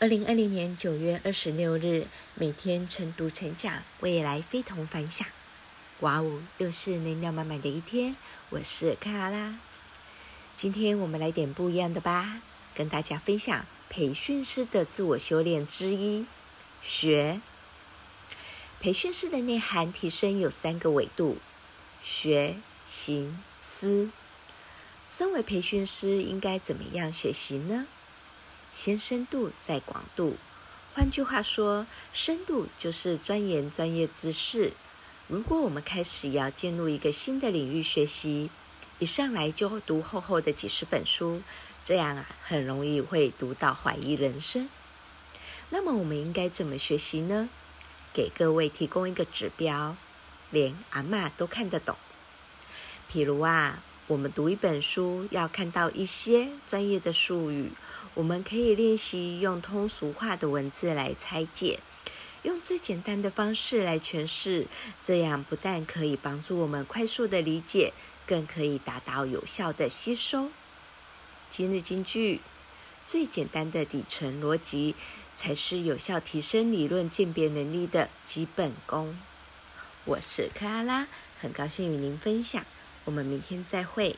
[0.00, 5.28] 二零二零年九月二十六日，每天晨读成长，未来非同凡响。
[5.98, 8.16] 哇哦，又是能量满满的一天。
[8.48, 9.58] 我是卡拉，
[10.56, 12.40] 今天我们来点不一样的吧，
[12.74, 16.24] 跟大家分享培训师的自我修炼之一——
[16.80, 17.42] 学。
[18.80, 21.36] 培训师的内涵提升有三个维度：
[22.02, 22.56] 学、
[22.88, 24.08] 行、思。
[25.06, 27.86] 身为培训师，应该怎么样学习呢？
[28.72, 30.36] 先深度，再广度。
[30.94, 34.72] 换句话说，深度就是钻研专业知识。
[35.28, 38.50] 如果我们开始要进入一个新的领域学习，
[38.98, 41.42] 一上来就读厚厚的几十本书，
[41.84, 44.68] 这样啊，很容易会读到怀疑人生。
[45.70, 47.48] 那么我们应该怎么学习呢？
[48.12, 49.96] 给各位提供一个指标，
[50.50, 51.96] 连阿嬷都看得懂。
[53.08, 53.80] 譬如啊，
[54.10, 57.70] 我们读一本书，要看到一些专业的术语。
[58.14, 61.78] 我们可以练习用通俗化的文字来拆解，
[62.42, 64.66] 用最简单的方式来诠释，
[65.00, 67.92] 这样不但可以帮助我们快速的理解，
[68.26, 70.48] 更可以达到有效的吸收。
[71.48, 72.40] 今日金句：
[73.06, 74.96] 最简单的底层逻辑，
[75.36, 79.16] 才是有效提升理论鉴别能力的基本功。
[80.04, 81.06] 我是克拉拉，
[81.38, 82.66] 很高兴与您分享，
[83.10, 84.14] 我们明天再会。